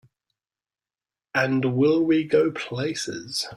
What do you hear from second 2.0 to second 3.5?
we go places!